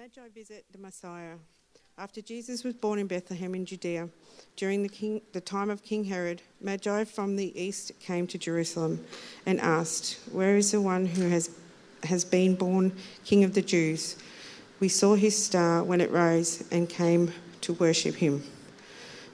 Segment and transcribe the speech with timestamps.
[0.00, 1.34] Magi visit the Messiah.
[1.98, 4.08] After Jesus was born in Bethlehem in Judea,
[4.56, 9.04] during the, king, the time of King Herod, Magi from the east came to Jerusalem
[9.44, 11.50] and asked, Where is the one who has,
[12.04, 12.92] has been born
[13.26, 14.16] King of the Jews?
[14.80, 18.42] We saw his star when it rose and came to worship him.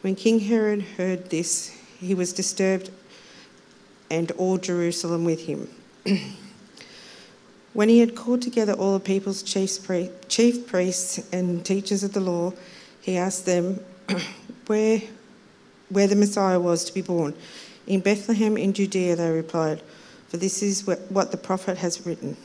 [0.01, 1.69] When King Herod heard this,
[2.01, 2.91] he was disturbed,
[4.11, 5.69] and all Jerusalem with him.
[7.77, 12.55] When he had called together all the people's chief, priests and teachers of the law,
[13.03, 13.85] he asked them
[14.67, 15.03] where,
[15.91, 17.35] where the Messiah was to be born.
[17.87, 19.83] In Bethlehem in Judea, they replied,
[20.29, 22.39] for this is what the prophet has written.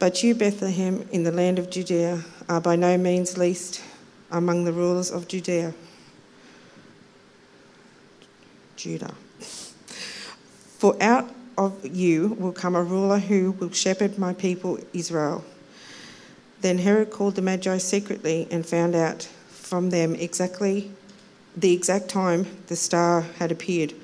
[0.00, 3.84] But you, Bethlehem, in the land of Judea, are by no means least
[4.32, 5.72] among the rulers of Judea.
[8.74, 9.14] Judah.
[10.78, 15.44] For out of you will come a ruler who will shepherd my people Israel.
[16.60, 20.90] Then Herod called the Magi secretly and found out from them exactly
[21.56, 23.94] the exact time the star had appeared.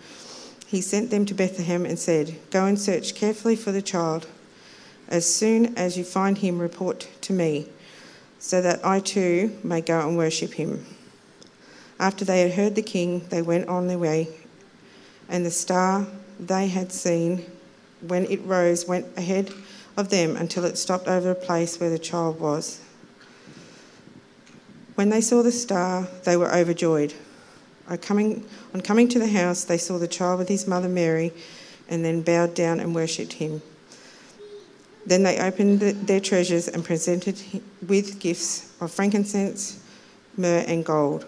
[0.66, 4.26] He sent them to Bethlehem and said, Go and search carefully for the child.
[5.08, 7.66] As soon as you find him, report to me,
[8.38, 10.86] so that I too may go and worship him.
[11.98, 14.28] After they had heard the king, they went on their way,
[15.28, 16.06] and the star
[16.46, 17.46] they had seen
[18.00, 19.52] when it rose went ahead
[19.96, 22.80] of them until it stopped over a place where the child was.
[24.94, 27.14] When they saw the star, they were overjoyed.
[27.88, 31.32] On coming, on coming to the house, they saw the child with his mother Mary
[31.88, 33.62] and then bowed down and worshipped him.
[35.06, 37.40] Then they opened their treasures and presented
[37.86, 39.82] with gifts of frankincense,
[40.36, 41.26] myrrh, and gold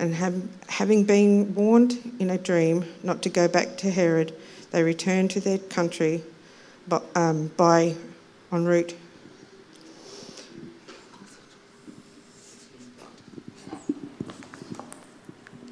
[0.00, 4.34] and have, having been warned in a dream not to go back to Herod,
[4.70, 6.24] they returned to their country
[6.88, 7.94] by, um, by
[8.50, 8.96] en route.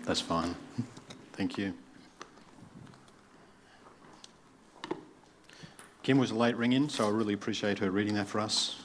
[0.04, 0.54] That's fine.
[1.32, 1.74] Thank you.
[6.02, 8.77] Kim was a late ring in, so I really appreciate her reading that for us.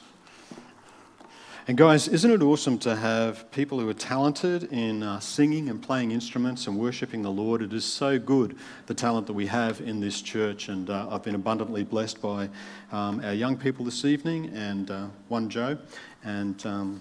[1.66, 5.82] And guys, isn't it awesome to have people who are talented in uh, singing and
[5.82, 7.62] playing instruments and worshiping the Lord?
[7.62, 10.68] It is so good, the talent that we have in this church.
[10.68, 12.50] And uh, I've been abundantly blessed by
[12.92, 15.78] um, our young people this evening and uh, one Joe.
[16.22, 17.00] And um,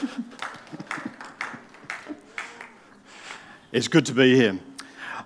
[3.72, 4.60] it's good to be here.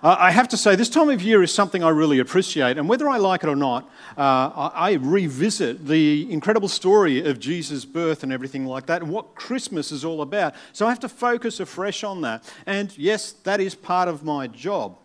[0.07, 3.09] I have to say, this time of year is something I really appreciate, and whether
[3.09, 8.31] I like it or not, uh, I revisit the incredible story of Jesus' birth and
[8.31, 10.55] everything like that, and what Christmas is all about.
[10.75, 12.45] So I have to focus afresh on that.
[12.67, 14.99] And yes, that is part of my job.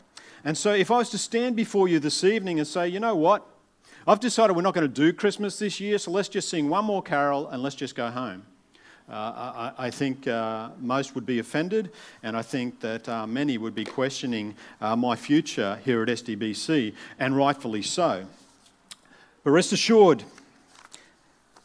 [0.43, 3.16] And so if I was to stand before you this evening and say, you know
[3.16, 3.47] what?
[4.05, 6.83] I've decided we're not going to do Christmas this year, so let's just sing one
[6.83, 8.43] more carol and let's just go home.
[9.09, 13.58] Uh, I, I, think uh, most would be offended, and I think that uh, many
[13.58, 18.25] would be questioning my future here at SDBC, and rightfully so.
[19.44, 20.24] But rest assured,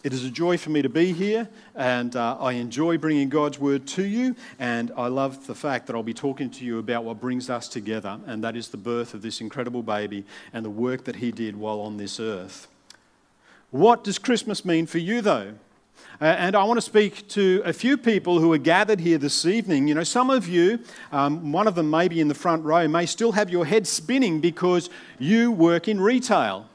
[0.05, 3.59] it is a joy for me to be here, and uh, I enjoy bringing God's
[3.59, 4.37] word to you.
[4.59, 7.69] And I love the fact that I'll be talking to you about what brings us
[7.69, 11.33] together, and that is the birth of this incredible baby and the work that he
[11.33, 12.69] did while on this earth.
[13.71, 15.55] What does Christmas mean for you, though?
[16.21, 19.45] Uh, and I want to speak to a few people who are gathered here this
[19.45, 19.89] evening.
[19.89, 20.79] You know, some of you,
[21.11, 24.41] um, one of them maybe in the front row, may still have your head spinning
[24.41, 26.67] because you work in retail.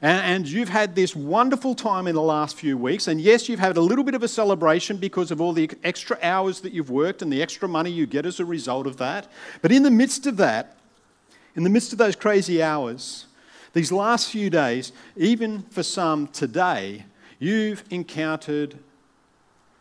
[0.00, 3.08] And, you've had this wonderful time in the last few weeks.
[3.08, 6.18] And yes, you've had a little bit of a celebration because of all the extra
[6.22, 9.26] hours that you've worked and the extra money you get as a result of that.
[9.62, 10.76] But in the midst of that,
[11.56, 13.26] in the midst of those crazy hours,
[13.72, 17.06] these last few days, even for some today,
[17.38, 18.78] you've encountered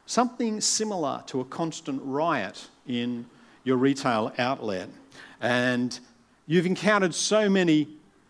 [0.05, 3.25] something similar to a constant riot in
[3.63, 4.89] your retail outlet.
[5.41, 5.97] And
[6.47, 7.87] you've encountered so many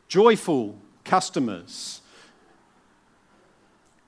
[0.07, 2.01] joyful customers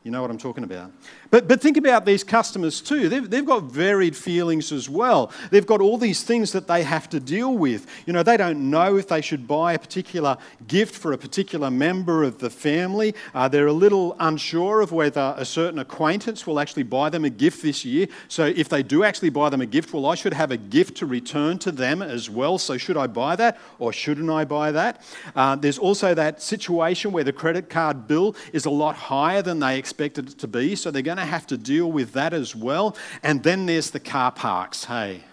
[0.05, 0.91] you know what I'm talking about.
[1.35, 3.09] But, but think about these customers too.
[3.09, 5.33] They've, they've got varied feelings as well.
[5.51, 7.87] They've got all these things that they have to deal with.
[8.05, 11.69] You know, they don't know if they should buy a particular gift for a particular
[11.69, 13.15] member of the family.
[13.33, 17.29] Uh, they're a little unsure of whether a certain acquaintance will actually buy them a
[17.29, 18.07] gift this year.
[18.29, 20.95] So if they do actually buy them a gift, well, I should have a gift
[20.99, 22.57] to return to them as well.
[22.57, 25.01] So should I buy that or shouldn't I buy that?
[25.35, 29.59] Uh, there's also that situation where the credit card bill is a lot higher than
[29.59, 32.55] they expected it to be, so they're going to have to deal with that as
[32.55, 32.95] well.
[33.23, 34.85] And then there's the car parks.
[34.85, 35.23] Hey,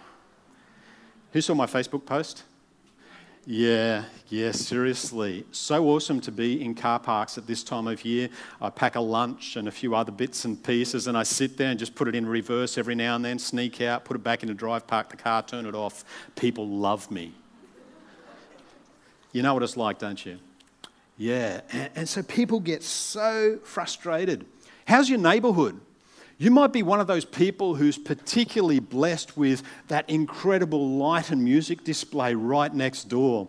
[1.33, 2.44] who saw my Facebook post?
[3.44, 5.44] Yeah, yeah, seriously.
[5.50, 8.29] So awesome to be in car parks at this time of year.
[8.61, 11.71] I pack a lunch and a few other bits and pieces, and I sit there
[11.71, 14.44] and just put it in reverse every now and then, sneak out, put it back
[14.44, 16.05] in the drive, park the car, turn it off.
[16.37, 17.33] People love me.
[19.33, 20.39] You know what it's like, don't you?
[21.17, 24.47] Yeah, and, and so people get so frustrated.
[24.87, 25.81] How's your neighborhood?
[26.38, 31.44] You might be one of those people who's particularly blessed with that incredible light and
[31.44, 33.49] music display right next door.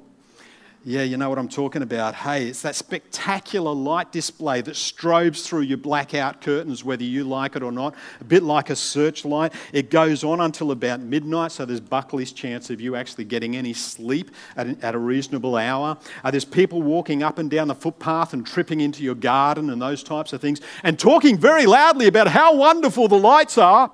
[0.85, 2.13] Yeah, you know what I'm talking about.
[2.13, 7.56] Hey, it's that spectacular light display that strobes through your blackout curtains, whether you like
[7.56, 7.95] it or not.
[8.19, 9.53] A bit like a searchlight.
[9.71, 13.71] It goes on until about midnight, so there's Buckley's chance of you actually getting any
[13.71, 15.97] sleep at, at a reasonable hour.
[16.21, 19.81] Uh, there's people walking up and down the footpath and tripping into your garden and
[19.81, 23.89] those types of things, and talking very loudly about how wonderful the lights are.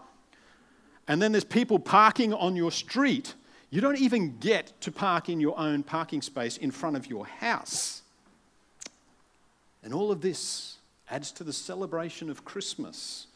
[1.08, 3.36] And then there's people parking on your street
[3.70, 7.26] you don't even get to park in your own parking space in front of your
[7.26, 8.02] house.
[9.84, 10.78] And all of this
[11.10, 13.28] adds to the celebration of Christmas.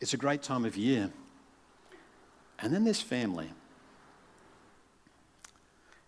[0.00, 1.10] It's a great time of year.
[2.60, 3.50] And then there's family.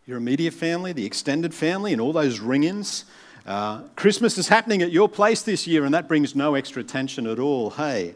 [0.06, 3.04] Your immediate family, the extended family, and all those ring ins.
[3.46, 7.26] Uh, Christmas is happening at your place this year, and that brings no extra tension
[7.26, 7.70] at all.
[7.70, 8.14] Hey,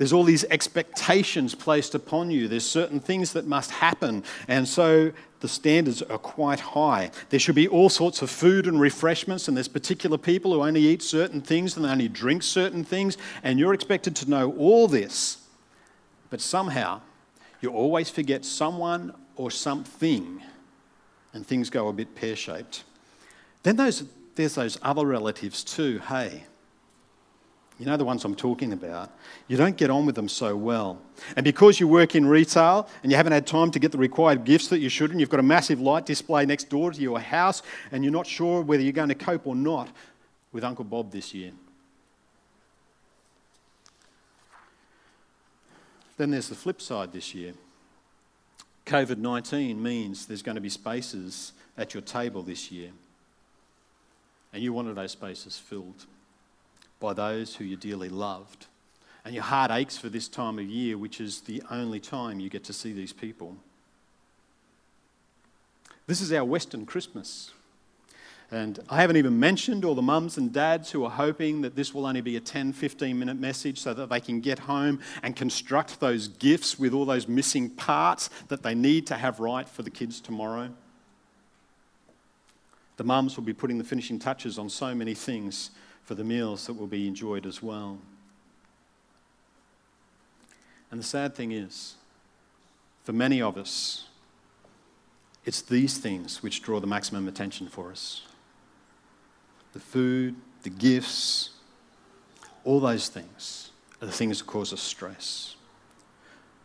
[0.00, 2.48] there's all these expectations placed upon you.
[2.48, 4.24] There's certain things that must happen.
[4.48, 7.10] And so the standards are quite high.
[7.28, 10.80] There should be all sorts of food and refreshments, and there's particular people who only
[10.80, 14.88] eat certain things and they only drink certain things, and you're expected to know all
[14.88, 15.46] this.
[16.30, 17.02] But somehow,
[17.60, 20.40] you always forget someone or something,
[21.34, 22.84] and things go a bit pear shaped.
[23.64, 24.04] Then those,
[24.34, 25.98] there's those other relatives too.
[25.98, 26.44] Hey,
[27.80, 29.10] you know the ones I'm talking about,
[29.48, 31.00] you don't get on with them so well.
[31.34, 34.44] And because you work in retail and you haven't had time to get the required
[34.44, 37.18] gifts that you should, and you've got a massive light display next door to your
[37.18, 39.88] house, and you're not sure whether you're going to cope or not
[40.52, 41.52] with Uncle Bob this year.
[46.18, 47.54] Then there's the flip side this year.
[48.84, 52.90] COVID 19 means there's going to be spaces at your table this year,
[54.52, 56.04] and you wanted those spaces filled
[57.00, 58.66] by those who you dearly loved.
[59.24, 62.48] And your heart aches for this time of year, which is the only time you
[62.48, 63.56] get to see these people.
[66.06, 67.52] This is our Western Christmas.
[68.50, 71.94] And I haven't even mentioned all the mums and dads who are hoping that this
[71.94, 75.36] will only be a 10, 15 minute message so that they can get home and
[75.36, 79.82] construct those gifts with all those missing parts that they need to have right for
[79.82, 80.70] the kids tomorrow.
[82.96, 85.70] The mums will be putting the finishing touches on so many things
[86.10, 87.96] for the meals that will be enjoyed as well.
[90.90, 91.94] And the sad thing is,
[93.04, 94.08] for many of us,
[95.44, 98.22] it's these things which draw the maximum attention for us
[99.72, 100.34] the food,
[100.64, 101.50] the gifts,
[102.64, 103.70] all those things
[104.02, 105.54] are the things that cause us stress.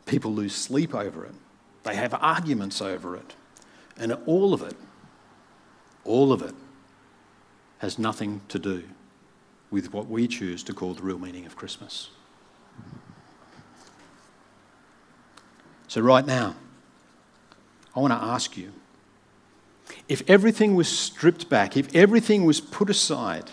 [0.07, 1.36] People lose sleep over it,
[1.83, 3.36] they have arguments over it,
[3.95, 4.75] and all of it,
[6.03, 6.56] all of it
[7.77, 8.86] has nothing to do
[9.71, 12.09] with what we choose to call the real meaning of Christmas.
[15.88, 16.56] So, right now,
[17.95, 18.71] I want to ask you
[20.07, 23.51] if everything was stripped back, if everything was put aside,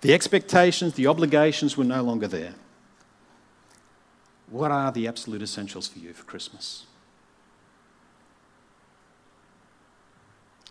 [0.00, 2.54] the expectations, the obligations were no longer there,
[4.50, 6.84] what are the absolute essentials for you for Christmas?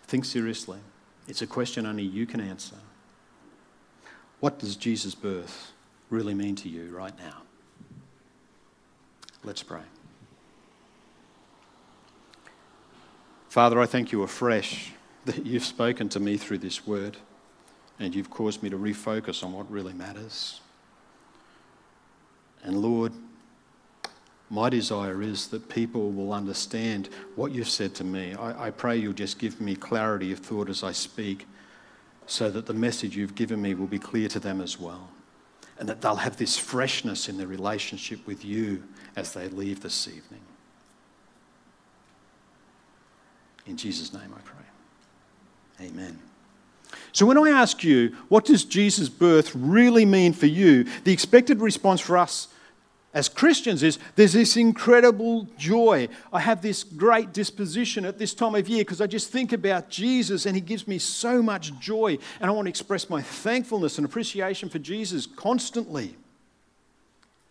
[0.06, 0.78] Think seriously.
[1.26, 2.76] It's a question only you can answer.
[4.42, 5.70] What does Jesus' birth
[6.10, 7.42] really mean to you right now?
[9.44, 9.82] Let's pray.
[13.48, 14.94] Father, I thank you afresh
[15.26, 17.18] that you've spoken to me through this word
[18.00, 20.60] and you've caused me to refocus on what really matters.
[22.64, 23.12] And Lord,
[24.50, 28.34] my desire is that people will understand what you've said to me.
[28.34, 31.46] I, I, pray you'll just give me clarity of thought as I speak
[32.26, 35.10] so that the message you've given me will be clear to them as well.
[35.78, 38.82] And that they'll have this freshness in their relationship with you
[39.16, 40.40] as they leave this evening.
[43.66, 45.88] In Jesus' name I pray.
[45.88, 46.18] Amen.
[47.12, 50.84] So, when I ask you, what does Jesus' birth really mean for you?
[51.04, 52.48] The expected response for us
[53.14, 56.08] as Christians is there's this incredible joy.
[56.32, 59.90] I have this great disposition at this time of year because I just think about
[59.90, 62.16] Jesus and he gives me so much joy.
[62.40, 66.16] And I want to express my thankfulness and appreciation for Jesus constantly.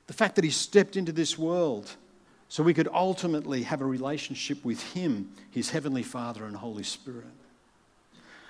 [0.07, 1.95] The fact that he stepped into this world
[2.49, 7.25] so we could ultimately have a relationship with him, his heavenly Father and Holy Spirit.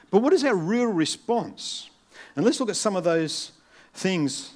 [0.09, 1.89] But what is our real response?
[2.35, 3.51] And let's look at some of those
[3.93, 4.53] things,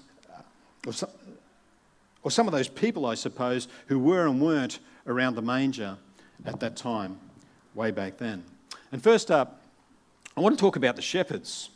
[2.25, 5.96] or some, of those people, I suppose, who were and weren't around the manger
[6.44, 7.20] at that time,
[7.75, 8.44] way back then.
[8.91, 9.62] And first up,
[10.36, 11.70] I want to talk about the shepherds.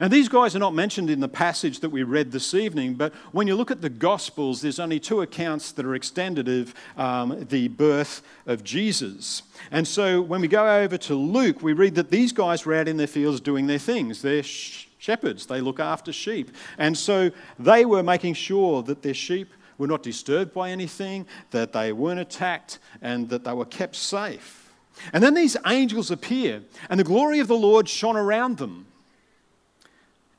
[0.00, 3.14] And these guys are not mentioned in the passage that we read this evening, but
[3.32, 7.46] when you look at the Gospels, there's only two accounts that are extended of um,
[7.48, 9.42] the birth of Jesus.
[9.70, 12.88] And so when we go over to Luke, we read that these guys were out
[12.88, 14.20] in their fields doing their things.
[14.20, 16.50] They're sh- shepherds, they look after sheep.
[16.76, 21.72] And so they were making sure that their sheep were not disturbed by anything, that
[21.72, 24.72] they weren't attacked, and that they were kept safe.
[25.12, 28.86] And then these angels appear, and the glory of the Lord shone around them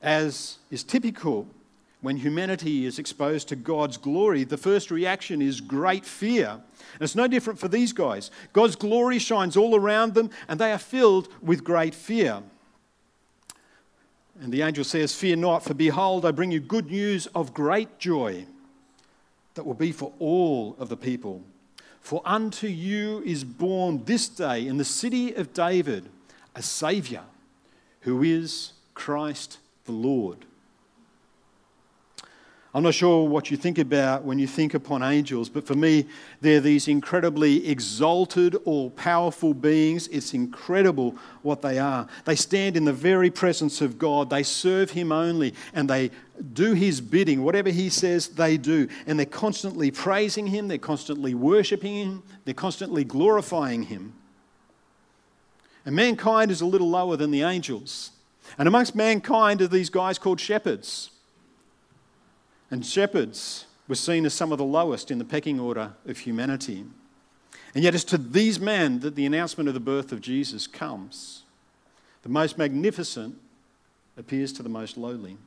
[0.06, 1.48] as is typical
[2.01, 6.50] when humanity is exposed to God's glory, the first reaction is great fear.
[6.94, 8.30] And it's no different for these guys.
[8.54, 12.44] God's glory shines all around them, and they are filled with great fear.
[14.39, 17.98] And the angel says, Fear not, for behold, I bring you good news of great
[17.98, 18.46] joy
[19.56, 21.42] that will be for all of the people.
[22.00, 26.08] For unto you is born this day in the city of David
[26.56, 27.24] a Saviour,
[28.02, 30.46] who is Christ the Lord.
[32.75, 36.08] I'm not sure what you think about when you think upon angels, but for me,
[36.41, 40.10] they're these incredibly exalted, all powerful beings.
[40.10, 42.05] It's incredible what they are.
[42.25, 46.12] They stand in the very presence of God, they serve Him only, and they
[46.51, 47.46] do His bidding.
[47.46, 48.89] Whatever He says, they do.
[49.08, 54.12] And they're constantly praising Him, they're constantly worshiping Him, they're constantly glorifying Him.
[55.86, 58.12] And mankind is a little lower than the angels.
[58.58, 61.12] And amongst mankind are these guys called shepherds.
[62.75, 66.84] And shepherds were seen as some of the lowest in the pecking order of humanity.
[67.74, 71.44] And yet, it's to these men that the announcement of the birth of Jesus comes.
[72.24, 73.38] The most magnificent
[74.17, 75.38] appears to the most lowly.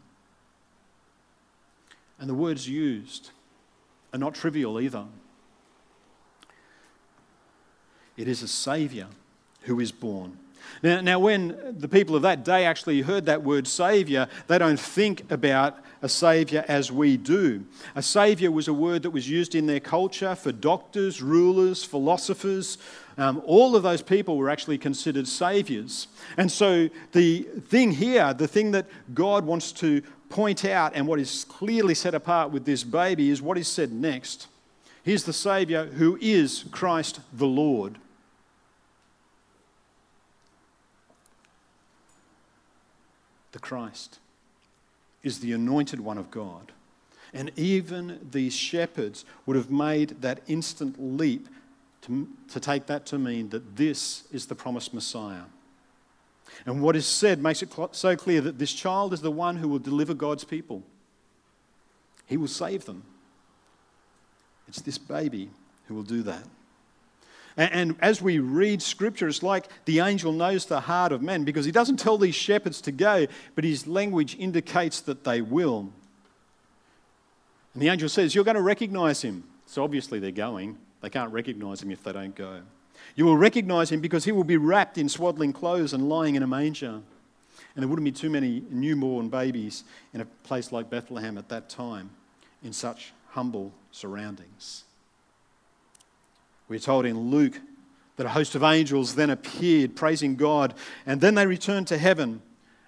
[2.19, 3.29] And the words used
[4.15, 5.05] are not trivial either.
[8.17, 9.09] It is a Saviour
[9.65, 10.39] who is born.
[10.83, 14.81] Now, now, when the people of that day actually heard that word Saviour, they don't
[14.81, 17.65] think about a Saviour as we do.
[17.95, 22.79] A Saviour was a word that was used in their culture for doctors, rulers, philosophers.
[23.17, 26.09] Um, all of those people were actually considered saviours.
[26.37, 31.19] And so, the thing here, the thing that God wants to point out and what
[31.19, 34.47] is clearly set apart with this baby is what is said next.
[35.03, 37.99] Here's the Saviour who is Christ the Lord.
[43.53, 44.19] the Christ,
[45.23, 46.73] is the anointed one of God.
[47.35, 51.49] And even these shepherds would have made that instant leap
[52.03, 55.43] to, to take that to mean that this is the promised Messiah.
[56.65, 59.69] And what is said makes it so clear that this child is the one who
[59.69, 60.83] will deliver God's people.
[62.27, 63.05] He will save them.
[64.67, 65.51] It's this baby
[65.87, 66.45] who will do that.
[67.59, 71.65] And, as we read scripture, it's like the angel knows the heart of men because
[71.65, 75.93] he doesn't tell these shepherds to go, but his language indicates that they will.
[77.75, 79.43] And the angel says, You're going to recognize him.
[79.67, 80.79] So obviously they're going.
[81.01, 82.61] They can't recognize him if they don't go.
[83.17, 86.45] You will recognize him because he will be wrapped in swaddling clothes and lying in
[86.45, 87.01] a manger.
[87.75, 89.83] And there wouldn't be too many newborn babies
[90.15, 92.11] in a place like Bethlehem at that time
[92.63, 94.85] in such humble surroundings.
[96.69, 97.61] We're told in Luke
[98.17, 100.75] that a host of angels then appeared, praising God,
[101.07, 102.43] and then they returned to heaven,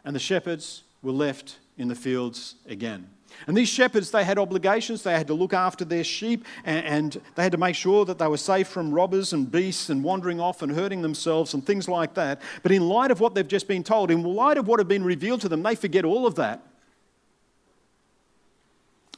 [0.05, 3.09] and the shepherds were left in the fields again.
[3.47, 5.03] And these shepherds, they had obligations.
[5.03, 8.19] They had to look after their sheep and, and, they had to make sure that
[8.19, 11.89] they were safe from robbers and beasts and wandering off and hurting themselves and things
[11.89, 12.43] like that.
[12.63, 15.05] But in light of what they've just been told, in light of what had been
[15.05, 16.61] revealed to them, they forget all of that.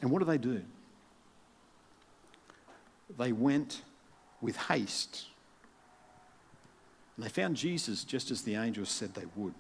[0.02, 0.62] And what do they do?
[3.18, 3.82] They went
[4.42, 5.26] with haste.
[7.16, 9.54] And they found Jesus just as the angels said they would.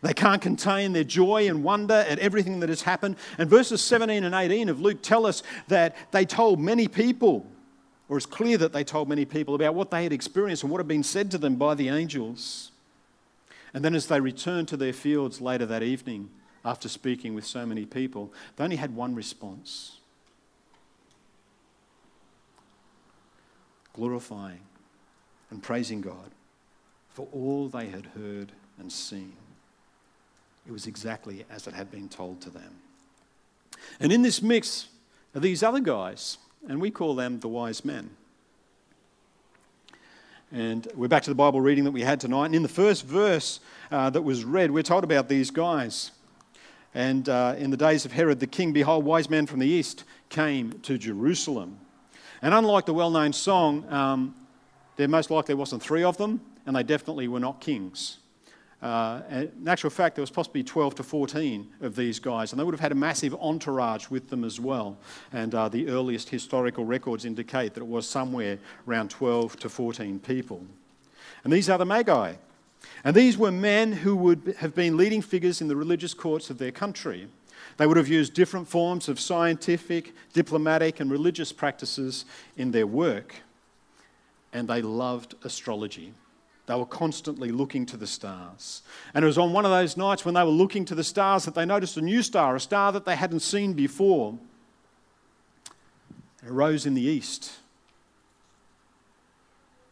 [0.00, 3.16] They can't contain their joy and wonder at everything that has happened.
[3.36, 7.44] And verses 17 and 18 of Luke tell us that they told many people,
[8.08, 10.78] or it's clear that they told many people about what they had experienced and what
[10.78, 12.70] had been said to them by the angels.
[13.74, 16.30] And then as they returned to their fields later that evening,
[16.64, 19.98] after speaking with so many people, they only had one response
[23.92, 24.60] glorifying
[25.50, 26.30] and praising God
[27.10, 29.34] for all they had heard and seen.
[30.66, 32.76] It was exactly as it had been told to them.
[34.00, 34.88] And in this mix
[35.34, 38.10] are these other guys, and we call them the wise men.
[40.52, 42.46] And we're back to the Bible reading that we had tonight.
[42.46, 46.10] And in the first verse uh, that was read, we're told about these guys.
[46.94, 50.04] And uh, in the days of Herod the king, behold, wise men from the east
[50.28, 51.78] came to Jerusalem.
[52.42, 54.34] And unlike the well known song, um,
[54.96, 58.18] there most likely wasn't three of them, and they definitely were not kings.
[58.82, 62.64] Uh, in actual fact, there was possibly 12 to 14 of these guys, and they
[62.64, 64.98] would have had a massive entourage with them as well.
[65.32, 68.58] And uh, the earliest historical records indicate that it was somewhere
[68.88, 70.66] around 12 to 14 people.
[71.44, 72.34] And these are the Magi.
[73.04, 76.58] And these were men who would have been leading figures in the religious courts of
[76.58, 77.28] their country.
[77.82, 82.24] They would have used different forms of scientific, diplomatic, and religious practices
[82.56, 83.34] in their work.
[84.52, 86.14] And they loved astrology.
[86.66, 88.82] They were constantly looking to the stars.
[89.14, 91.44] And it was on one of those nights when they were looking to the stars
[91.44, 94.38] that they noticed a new star, a star that they hadn't seen before.
[96.46, 97.50] It rose in the east.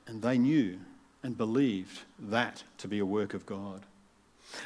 [0.06, 0.78] And they knew
[1.24, 3.84] and believed that to be a work of God.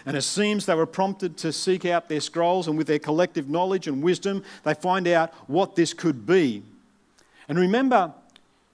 [0.07, 3.49] And it seems they were prompted to seek out their scrolls, and with their collective
[3.49, 6.62] knowledge and wisdom, they find out what this could be.
[7.49, 8.12] And remember,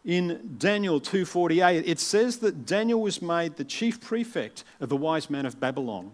[0.05, 5.29] in Daniel 2:48 it says that Daniel was made the chief prefect of the wise
[5.29, 6.11] men of Babylon.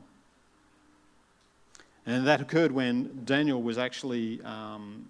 [2.04, 5.08] And that occurred when Daniel was actually um,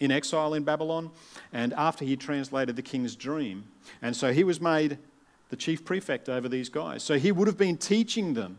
[0.00, 1.10] in exile in Babylon
[1.52, 3.64] and after he translated the king's dream.
[4.02, 4.98] And so he was made
[5.48, 7.02] the chief prefect over these guys.
[7.02, 8.58] So he would have been teaching them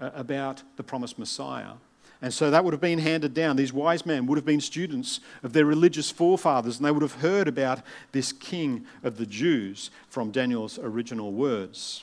[0.00, 1.72] about the promised Messiah.
[2.20, 3.56] And so that would have been handed down.
[3.56, 7.14] These wise men would have been students of their religious forefathers, and they would have
[7.14, 12.02] heard about this king of the Jews from Daniel's original words.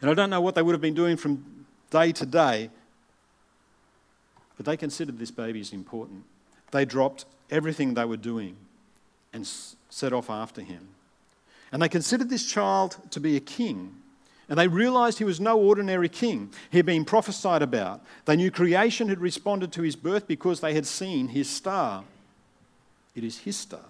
[0.00, 2.70] And I don't know what they would have been doing from day to day,
[4.56, 6.24] but they considered this baby as important.
[6.70, 8.56] They dropped everything they were doing
[9.32, 9.46] and
[9.90, 10.88] set off after him.
[11.72, 13.94] And they considered this child to be a king
[14.50, 16.50] and they realized he was no ordinary king.
[16.70, 18.02] He had been prophesied about.
[18.24, 22.02] They knew creation had responded to his birth because they had seen his star.
[23.14, 23.84] It is his star.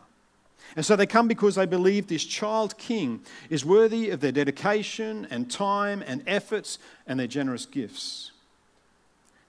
[0.77, 5.27] And so they come because they believe this child king is worthy of their dedication
[5.31, 8.33] and time and efforts and their generous gifts.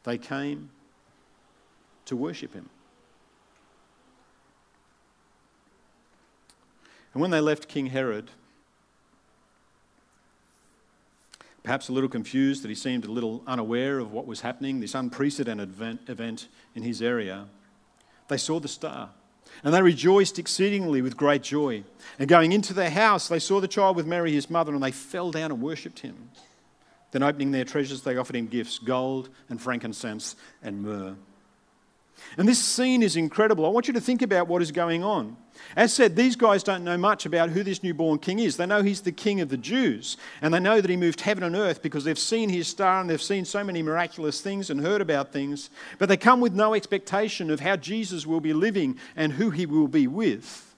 [0.06, 0.70] They came
[2.06, 2.70] to worship him.
[7.14, 8.32] And when they left King Herod,
[11.64, 14.96] perhaps a little confused that he seemed a little unaware of what was happening, this
[14.96, 17.46] unprecedented event, in his area,
[18.28, 19.10] they saw the star.
[19.64, 21.84] And they rejoiced exceedingly with great joy.
[22.18, 24.92] And going into their house, they saw the child with Mary, his mother, and they
[24.92, 26.30] fell down and worshipped him.
[27.12, 31.16] Then, opening their treasures, they offered him gifts gold and frankincense and myrrh.
[32.38, 33.66] And this scene is incredible.
[33.66, 35.36] I want you to think about what is going on.
[35.76, 38.58] As said, these guys don't know much about who this newborn king is.
[38.58, 41.44] They know he's the king of the Jews, and they know that he moved heaven
[41.44, 44.82] and earth because they've seen his star and they've seen so many miraculous things and
[44.82, 45.70] heard about things.
[46.00, 49.66] But they come with no expectation of how Jesus will be living and who he
[49.66, 50.76] will be with.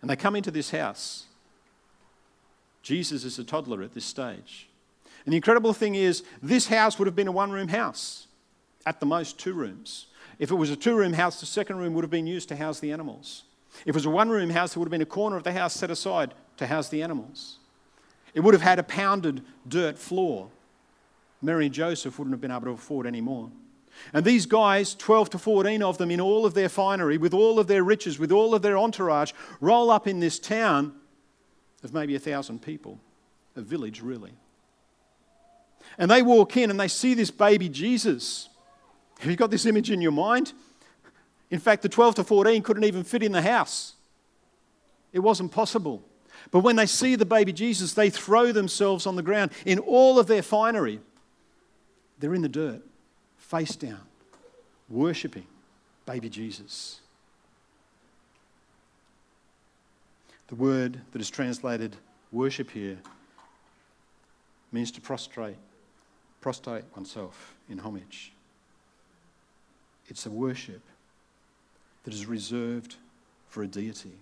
[0.00, 1.24] And they come into this house.
[2.82, 4.68] Jesus is a toddler at this stage.
[5.24, 8.26] And the incredible thing is, this house would have been a one room house,
[8.86, 10.06] at the most, two rooms.
[10.38, 12.56] If it was a two room house, the second room would have been used to
[12.56, 13.44] house the animals.
[13.82, 15.52] If it was a one room house, there would have been a corner of the
[15.52, 17.58] house set aside to house the animals.
[18.34, 20.50] It would have had a pounded dirt floor.
[21.42, 23.50] Mary and Joseph wouldn't have been able to afford any more.
[24.12, 27.58] And these guys, 12 to 14 of them, in all of their finery, with all
[27.58, 30.94] of their riches, with all of their entourage, roll up in this town
[31.82, 33.00] of maybe a thousand people,
[33.56, 34.32] a village really.
[35.98, 38.48] And they walk in and they see this baby Jesus.
[39.20, 40.52] Have you got this image in your mind?
[41.50, 43.94] In fact, the 12 to 14 couldn't even fit in the house.
[45.12, 46.02] It wasn't possible.
[46.50, 50.18] But when they see the baby Jesus, they throw themselves on the ground in all
[50.18, 51.00] of their finery.
[52.18, 52.82] They're in the dirt,
[53.38, 54.00] face down,
[54.88, 55.46] worshipping
[56.06, 57.00] baby Jesus.
[60.48, 61.94] The word that is translated
[62.32, 62.98] worship here
[64.72, 65.56] means to prostrate,
[66.40, 68.32] prostrate oneself in homage.
[70.10, 70.82] It's a worship
[72.02, 72.96] that is reserved
[73.48, 74.18] for a deity.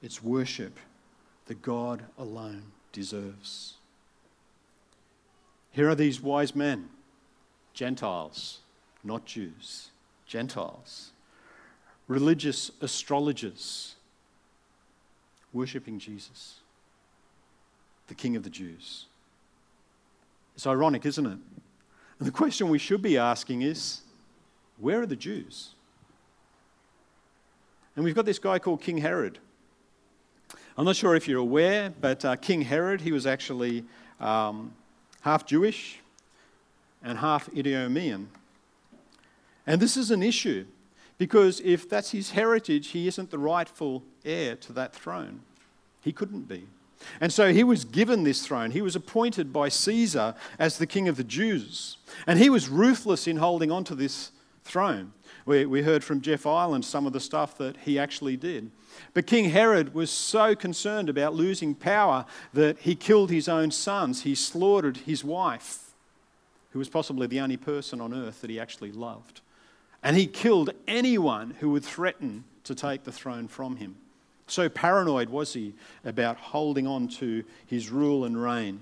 [0.00, 0.78] It's worship
[1.46, 3.74] that God alone deserves.
[5.72, 6.88] Here are these wise men,
[7.74, 8.60] Gentiles,
[9.02, 9.90] not Jews,
[10.24, 11.10] Gentiles,
[12.06, 13.96] religious astrologers,
[15.52, 16.60] worshipping Jesus,
[18.06, 19.06] the King of the Jews.
[20.54, 21.38] It's ironic, isn't it?
[22.18, 24.02] And the question we should be asking is
[24.78, 25.70] where are the Jews?
[27.94, 29.38] And we've got this guy called King Herod.
[30.76, 33.84] I'm not sure if you're aware, but uh, King Herod, he was actually
[34.20, 34.74] um,
[35.22, 36.00] half Jewish
[37.02, 38.28] and half Idumean.
[39.66, 40.66] And this is an issue
[41.18, 45.40] because if that's his heritage, he isn't the rightful heir to that throne.
[46.02, 46.66] He couldn't be.
[47.20, 48.70] And so he was given this throne.
[48.70, 51.96] He was appointed by Caesar as the king of the Jews.
[52.26, 54.32] And he was ruthless in holding on to this
[54.66, 55.12] throne.
[55.44, 58.70] We, we heard from Jeff Ireland some of the stuff that he actually did.
[59.14, 64.22] But King Herod was so concerned about losing power that he killed his own sons.
[64.22, 65.94] He slaughtered his wife,
[66.70, 69.40] who was possibly the only person on earth that he actually loved.
[70.02, 73.96] And he killed anyone who would threaten to take the throne from him.
[74.46, 75.74] So paranoid was he
[76.04, 78.80] about holding on to his rule and reign.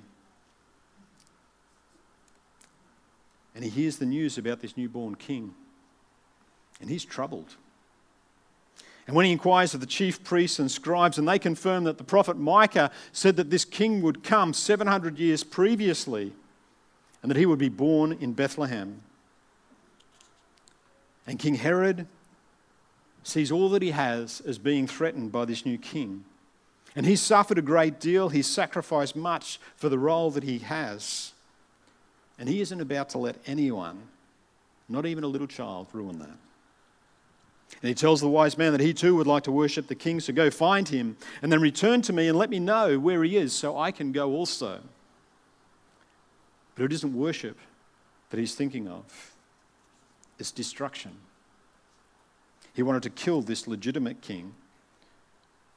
[3.54, 5.54] And he hears the news about this newborn king,
[6.84, 7.56] and he's troubled.
[9.06, 12.04] And when he inquires of the chief priests and scribes, and they confirm that the
[12.04, 16.34] prophet Micah said that this king would come 700 years previously,
[17.22, 19.00] and that he would be born in Bethlehem.
[21.26, 22.06] And King Herod
[23.22, 26.26] sees all that he has as being threatened by this new king.
[26.94, 31.32] And he's suffered a great deal, he's sacrificed much for the role that he has.
[32.38, 34.02] And he isn't about to let anyone,
[34.86, 36.36] not even a little child, ruin that.
[37.82, 40.20] And he tells the wise man that he too would like to worship the king,
[40.20, 43.36] so go find him and then return to me and let me know where he
[43.36, 44.80] is so I can go also.
[46.74, 47.58] But it isn't worship
[48.30, 49.32] that he's thinking of,
[50.38, 51.12] it's destruction.
[52.72, 54.54] He wanted to kill this legitimate king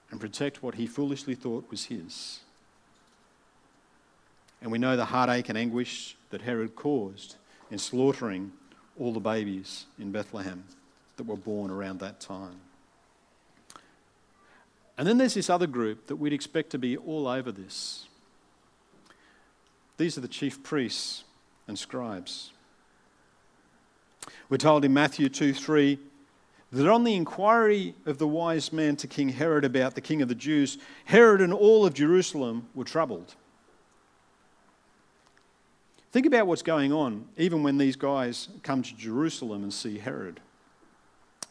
[0.09, 2.39] and protect what he foolishly thought was his.
[4.61, 7.35] And we know the heartache and anguish that Herod caused
[7.69, 8.51] in slaughtering
[8.99, 10.63] all the babies in Bethlehem
[11.17, 12.61] that were born around that time.
[14.97, 18.07] And then there's this other group that we'd expect to be all over this.
[19.97, 21.23] These are the chief priests
[21.67, 22.51] and scribes.
[24.49, 25.99] We're told in Matthew 2 3
[26.71, 30.27] that on the inquiry of the wise man to King Herod about the king of
[30.27, 33.35] the Jews, Herod and all of Jerusalem were troubled.
[36.11, 40.39] Think about what's going on, even when these guys come to Jerusalem and see Herod.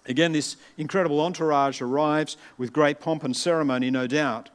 [0.08, 4.50] Again, this incredible entourage arrives with great pomp and ceremony, no doubt.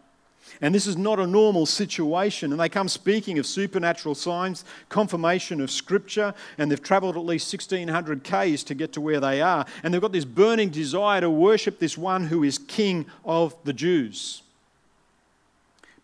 [0.61, 2.51] And this is not a normal situation.
[2.51, 7.51] And they come speaking of supernatural signs, confirmation of Scripture, and they've travelled at least
[7.51, 9.65] 1600 Ks to get to where they are.
[9.83, 13.73] And they've got this burning desire to worship this one who is King of the
[13.73, 14.43] Jews.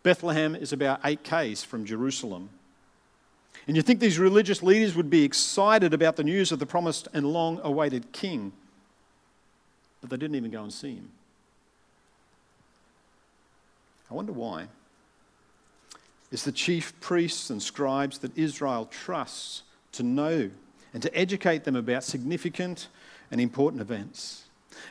[0.04, 2.50] Bethlehem is about 8 Ks from Jerusalem.
[3.68, 7.10] And you think these religious leaders would be excited about the news of the promised
[7.14, 8.54] and long awaited King,
[10.02, 11.10] but they didn't even go and see him.
[14.10, 14.68] I wonder why.
[16.32, 20.50] It's the chief priests and scribes that Israel trusts to know
[20.94, 22.88] and to educate them about significant
[23.32, 24.44] and important events.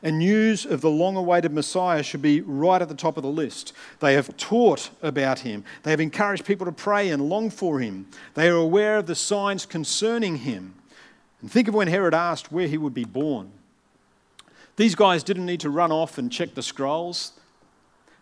[0.03, 3.29] And news of the long awaited Messiah should be right at the top of the
[3.29, 3.73] list.
[4.01, 8.07] They have taught about him, they have encouraged people to pray and long for him,
[8.35, 10.75] they are aware of the signs concerning him.
[11.41, 13.53] And think of when Herod asked where he would be born.
[14.77, 17.33] These guys didn't need to run off and check the scrolls,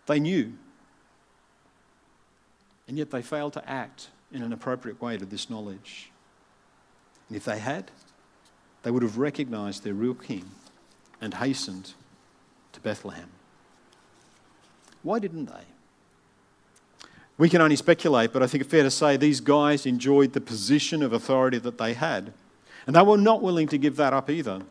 [0.07, 0.53] they knew
[2.87, 6.11] and yet they failed to act in an appropriate way to this knowledge.
[7.27, 7.91] And if they had,
[8.83, 10.45] they would have recognized their real king
[11.19, 11.93] and hastened
[12.73, 13.29] to Bethlehem.
[15.01, 15.63] Why didn't they?
[17.37, 20.41] We can only speculate, but I think it's fair to say these guys enjoyed the
[20.41, 22.33] position of authority that they had.
[22.87, 24.61] And they were not willing to give that up either.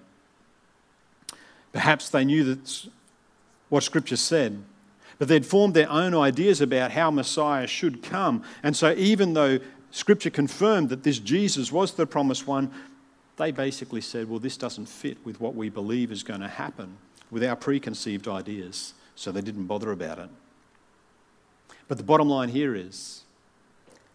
[1.75, 2.59] Perhaps they knew
[3.69, 4.65] what Scripture said
[5.19, 8.43] but they'd formed their own ideas about how Messiah should come.
[8.63, 9.59] And so, even though
[9.91, 12.71] Scripture confirmed that this Jesus was the promised one,
[13.37, 16.97] they basically said, well, this doesn't fit with what we believe is going to happen,
[17.31, 18.95] with our preconceived ideas.
[19.17, 20.29] So they didn't bother about it.
[21.87, 23.23] But the bottom line here is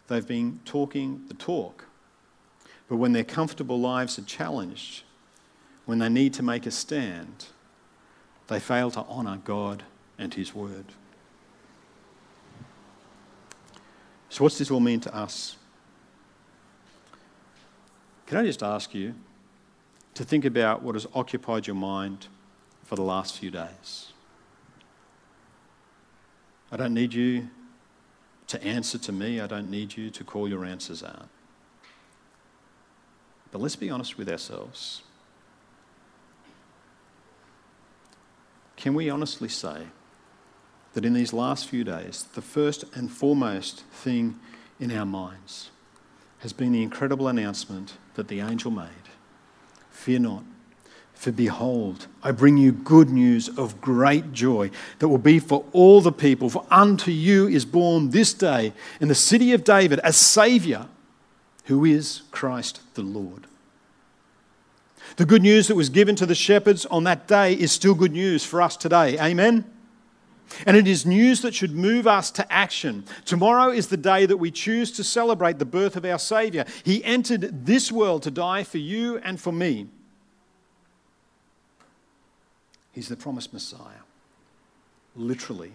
[0.08, 1.86] they've been talking the talk.
[2.90, 5.04] But when their comfortable lives are challenged,
[5.90, 7.48] when they need to make a stand,
[8.46, 9.82] they fail to honour God
[10.20, 10.86] and His Word.
[14.30, 15.56] So, what's this all mean to us?
[18.28, 19.16] Can I just ask you
[20.14, 22.28] to think about what has occupied your mind
[22.84, 24.14] for the last few days?
[26.72, 27.50] I don't need you
[28.46, 31.30] to answer to me, I don't need you to call your answers out.
[33.52, 35.02] But let's be honest with ourselves.
[38.80, 39.88] Can we honestly say,
[40.94, 44.40] that in these last few days, the first and foremost thing
[44.80, 45.70] in our minds
[46.40, 48.88] has been the incredible announcement that the angel made
[49.92, 50.44] Fear not,
[51.14, 56.00] for behold, I bring you good news of great joy that will be for all
[56.00, 56.50] the people.
[56.50, 60.88] For unto you is born this day in the city of David a Saviour
[61.66, 63.49] who is Christ the Lord.
[65.16, 68.12] The good news that was given to the shepherds on that day is still good
[68.12, 69.20] news for us today.
[69.20, 69.66] Amen?
[70.66, 73.06] And it is news that should move us to action.
[73.26, 76.66] Tomorrow is the day that we choose to celebrate the birth of our Saviour.
[76.84, 79.88] He entered this world to die for you and for me.
[82.92, 84.04] He's the promised Messiah,
[85.16, 85.72] literally,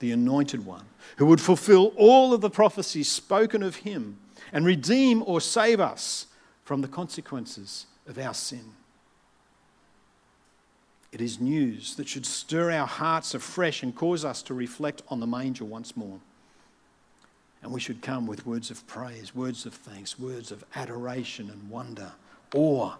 [0.00, 0.84] the anointed one,
[1.16, 4.18] who would fulfill all of the prophecies spoken of him
[4.52, 6.26] and redeem or save us
[6.64, 8.72] from the consequences of our sin.
[11.12, 15.20] It is news that should stir our hearts afresh and cause us to reflect on
[15.20, 16.20] the manger once more.
[17.62, 21.70] And we should come with words of praise, words of thanks, words of adoration and
[21.70, 22.12] wonder,
[22.54, 22.96] awe,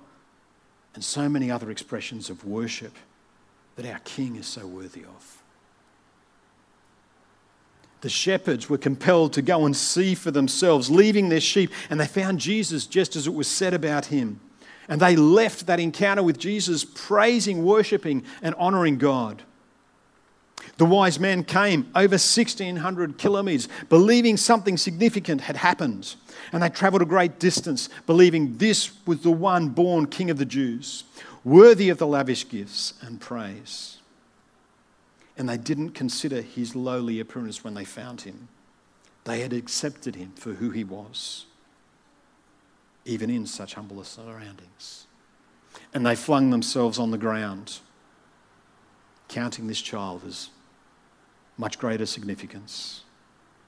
[0.94, 2.94] and so many other expressions of worship
[3.76, 5.42] that our King is so worthy of.
[8.00, 12.06] The shepherds were compelled to go and see for themselves, leaving their sheep, and they
[12.06, 14.40] found Jesus just as it was said about him.
[14.88, 19.42] And they left that encounter with Jesus praising, worshipping, and honoring God.
[20.78, 26.14] The wise men came over 1,600 kilometres, believing something significant had happened.
[26.52, 30.44] And they travelled a great distance, believing this was the one born King of the
[30.44, 31.04] Jews,
[31.44, 33.98] worthy of the lavish gifts and praise.
[35.38, 38.48] And they didn't consider his lowly appearance when they found him.
[39.24, 41.46] They had accepted him for who he was
[43.06, 45.06] even in such humble surroundings.
[45.94, 47.78] And they flung themselves on the ground,
[49.28, 50.50] counting this child as
[51.56, 53.02] much greater significance,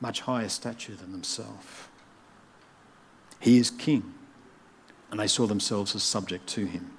[0.00, 1.88] much higher stature than themselves.
[3.40, 4.14] He is king,
[5.10, 6.90] and they saw themselves as subject to him.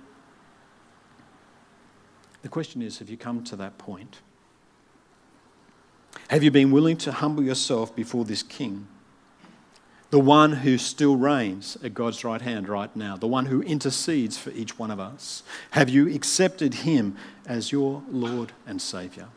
[2.41, 4.21] The question is have you come to that point?
[6.29, 8.87] Have you been willing to humble yourself before this king?
[10.11, 14.37] The one who still reigns at God's right hand right now, the one who intercedes
[14.37, 15.43] for each one of us.
[15.71, 19.27] Have you accepted him as your Lord and Saviour?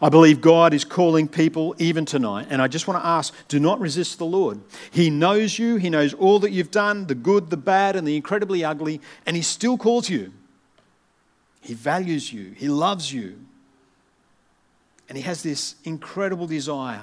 [0.00, 3.60] I believe God is calling people even tonight, and I just want to ask do
[3.60, 4.60] not resist the Lord.
[4.90, 8.16] He knows you, He knows all that you've done the good, the bad, and the
[8.16, 10.32] incredibly ugly, and He still calls you.
[11.60, 13.38] He values you, He loves you,
[15.08, 17.02] and He has this incredible desire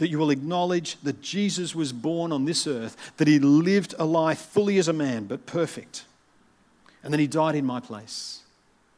[0.00, 4.04] that you will acknowledge that Jesus was born on this earth, that he lived a
[4.06, 6.06] life fully as a man, but perfect.
[7.04, 8.40] And then he died in my place.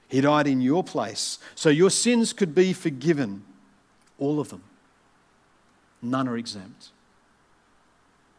[0.06, 1.40] He died in your place.
[1.56, 3.42] So your sins could be forgiven.
[4.16, 4.62] All of them.
[6.00, 6.90] None are exempt.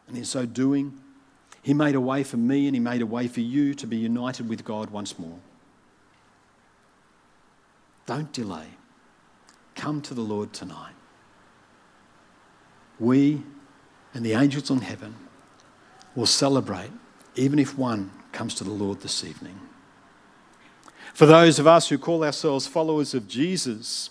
[0.08, 0.98] And in so doing,
[1.62, 3.98] he made a way for me and he made a way for you to be
[3.98, 5.38] united with God once more.
[8.06, 8.68] Don't delay.
[9.74, 10.93] Come to the Lord tonight
[12.98, 13.42] we
[14.12, 15.14] and the angels in heaven
[16.14, 16.90] will celebrate,
[17.34, 19.58] even if one comes to the Lord this evening.
[21.12, 24.10] For those of us who call ourselves followers of Jesus,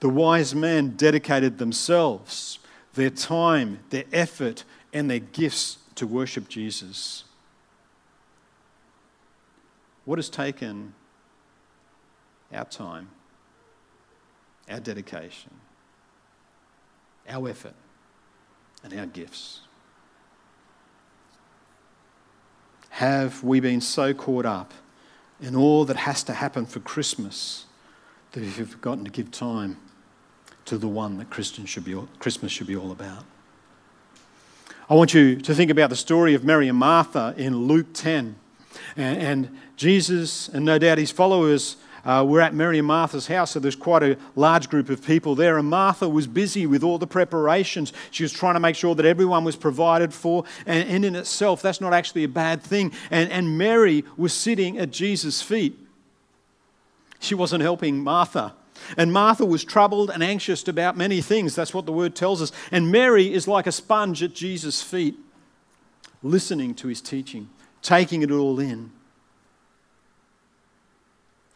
[0.00, 2.58] the wise men dedicated themselves,
[2.94, 7.24] their time, their effort, and their gifts to worship Jesus.
[10.04, 10.94] What has taken
[12.52, 13.08] our time,
[14.68, 15.52] our dedication,
[17.28, 17.74] our effort,
[18.82, 19.60] and our gifts.
[22.90, 24.72] Have we been so caught up
[25.40, 27.66] in all that has to happen for Christmas
[28.32, 29.76] that we've forgotten to give time
[30.66, 33.24] to the one that should be, Christmas should be all about?
[34.88, 38.36] I want you to think about the story of Mary and Martha in Luke 10.
[38.96, 43.52] And, and Jesus, and no doubt his followers, uh, we're at Mary and Martha's house,
[43.52, 45.56] so there's quite a large group of people there.
[45.56, 47.92] And Martha was busy with all the preparations.
[48.10, 50.44] She was trying to make sure that everyone was provided for.
[50.66, 52.92] And, and in itself, that's not actually a bad thing.
[53.10, 55.78] And, and Mary was sitting at Jesus' feet.
[57.20, 58.54] She wasn't helping Martha.
[58.96, 61.54] And Martha was troubled and anxious about many things.
[61.54, 62.50] That's what the word tells us.
[62.72, 65.14] And Mary is like a sponge at Jesus' feet,
[66.20, 67.48] listening to his teaching,
[67.80, 68.90] taking it all in.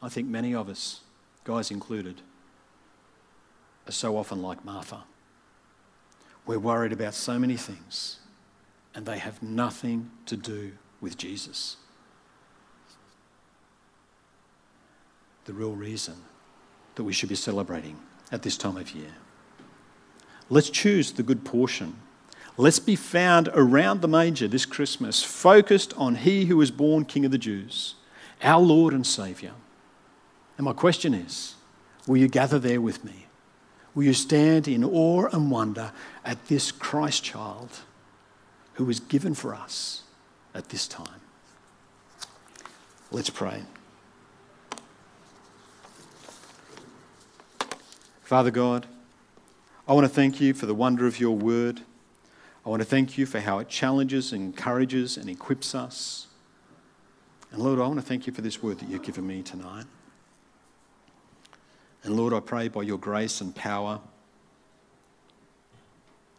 [0.02, 1.00] I think many of us,
[1.44, 2.20] guys included,
[3.88, 5.04] are so often like Martha.
[6.44, 8.18] We're worried about so many things,
[8.94, 11.76] and they have nothing to do with Jesus.
[15.44, 16.14] The real reason
[16.94, 17.98] that we should be celebrating
[18.32, 19.12] at this time of year.
[20.48, 21.96] Let's choose the good portion.
[22.56, 27.24] Let's be found around the manger this Christmas, focused on He who was born King
[27.24, 27.96] of the Jews,
[28.42, 29.52] our Lord and Saviour.
[30.56, 31.54] And my question is
[32.06, 33.26] will you gather there with me?
[33.94, 35.92] Will you stand in awe and wonder
[36.24, 37.80] at this Christ child
[38.74, 40.02] who was given for us
[40.54, 41.20] at this time?
[43.10, 43.62] Let's pray.
[48.22, 48.86] Father God,
[49.88, 51.82] I want to thank you for the wonder of your word.
[52.66, 56.26] I want to thank you for how it challenges, encourages, and equips us.
[57.52, 59.86] And Lord, I want to thank you for this word that you've given me tonight.
[62.06, 63.98] And Lord, I pray by your grace and power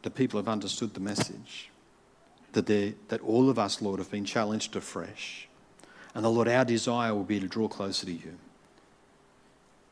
[0.01, 1.69] that people have understood the message,
[2.53, 5.49] that, that all of us, Lord, have been challenged afresh.
[6.15, 8.37] And the Lord, our desire will be to draw closer to you.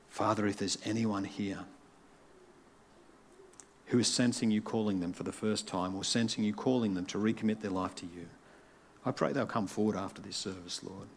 [0.09, 1.65] Father, if there's anyone here
[3.87, 7.05] who is sensing you calling them for the first time or sensing you calling them
[7.07, 8.27] to recommit their life to you,
[9.05, 11.09] I pray they'll come forward after this service, Lord.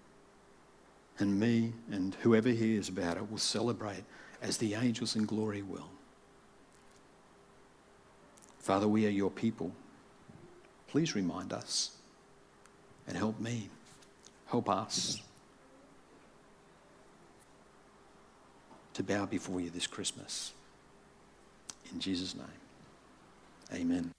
[1.20, 4.02] And me and whoever hears about it will celebrate
[4.42, 5.90] as the angels in glory will.
[8.58, 9.72] Father, we are your people.
[10.88, 11.96] Please remind us
[13.06, 13.68] and help me,
[14.46, 15.22] help us
[18.94, 20.52] to bow before you this Christmas.
[21.92, 22.46] In Jesus' name,
[23.72, 24.17] amen.